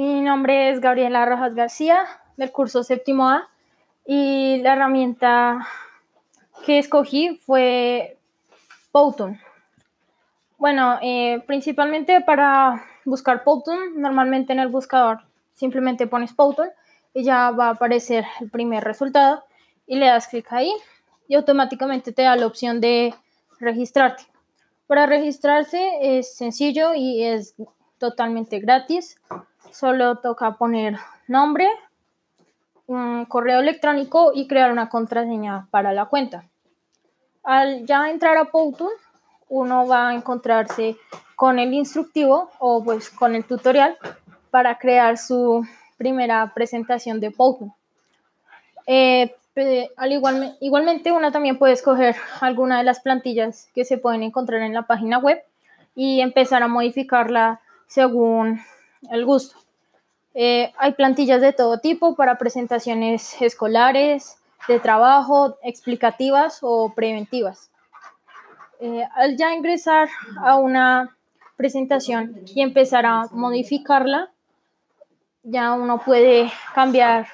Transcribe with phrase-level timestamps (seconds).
[0.00, 2.06] Mi nombre es Gabriela Rojas García,
[2.38, 3.50] del curso séptimo A,
[4.06, 5.68] y la herramienta
[6.64, 8.16] que escogí fue
[8.92, 9.38] Powtoon.
[10.56, 15.20] Bueno, eh, principalmente para buscar Powtoon, normalmente en el buscador
[15.52, 16.70] simplemente pones Powtoon
[17.12, 19.44] y ya va a aparecer el primer resultado
[19.86, 20.72] y le das clic ahí
[21.28, 23.14] y automáticamente te da la opción de
[23.58, 24.22] registrarte.
[24.86, 27.54] Para registrarse es sencillo y es
[27.98, 29.20] totalmente gratis.
[29.72, 30.98] Solo toca poner
[31.28, 31.68] nombre,
[32.86, 36.44] un correo electrónico y crear una contraseña para la cuenta.
[37.42, 38.90] Al ya entrar a Powtoon,
[39.48, 40.96] uno va a encontrarse
[41.36, 43.96] con el instructivo o pues con el tutorial
[44.50, 45.64] para crear su
[45.96, 47.72] primera presentación de Powtoon.
[48.86, 49.34] Eh,
[49.96, 54.62] al igual, igualmente uno también puede escoger alguna de las plantillas que se pueden encontrar
[54.62, 55.42] en la página web
[55.94, 58.60] y empezar a modificarla según
[59.10, 59.56] el gusto.
[60.34, 67.70] Eh, hay plantillas de todo tipo para presentaciones escolares, de trabajo, explicativas o preventivas.
[68.80, 70.08] Eh, al ya ingresar
[70.42, 71.16] a una
[71.56, 74.30] presentación y empezar a modificarla,
[75.42, 77.26] ya uno puede cambiar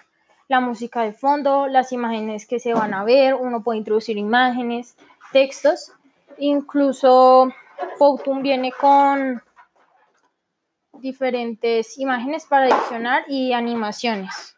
[0.48, 4.96] la música de fondo, las imágenes que se van a ver, uno puede introducir imágenes,
[5.32, 5.92] textos,
[6.38, 7.52] incluso
[7.98, 9.42] Powtoon viene con
[11.00, 14.56] diferentes imágenes para adicionar y animaciones.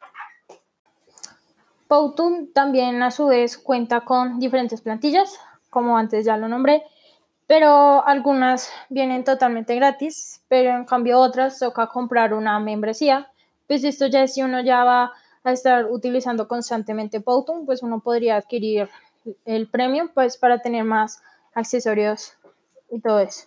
[1.89, 5.39] Powtoon también a su vez cuenta con diferentes plantillas,
[5.71, 6.83] como antes ya lo nombré,
[7.47, 13.31] pero algunas vienen totalmente gratis, pero en cambio otras toca comprar una membresía.
[13.67, 15.13] Pues esto ya es si uno ya va
[15.45, 18.91] a estar utilizando constantemente Powtoon, pues uno podría adquirir
[19.47, 21.23] el premium pues para tener más
[21.55, 22.35] accesorios
[22.91, 23.47] y todo eso.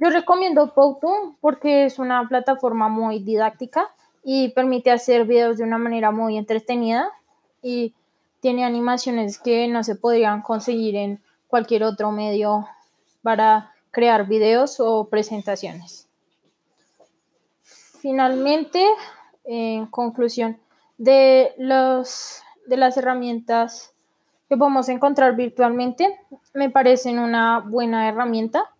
[0.00, 3.86] Yo recomiendo Powtoon porque es una plataforma muy didáctica
[4.24, 7.12] y permite hacer videos de una manera muy entretenida
[7.62, 7.92] y
[8.40, 12.66] tiene animaciones que no se podrían conseguir en cualquier otro medio
[13.22, 16.08] para crear videos o presentaciones.
[17.62, 18.82] Finalmente,
[19.44, 20.58] en conclusión,
[20.96, 23.92] de, los, de las herramientas
[24.48, 26.18] que podemos encontrar virtualmente,
[26.54, 28.70] me parecen una buena herramienta,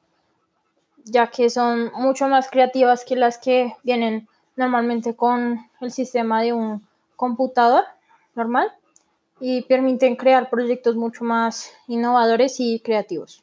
[1.10, 6.52] ya que son mucho más creativas que las que vienen normalmente con el sistema de
[6.52, 7.84] un computador
[8.34, 8.72] normal
[9.40, 13.42] y permiten crear proyectos mucho más innovadores y creativos.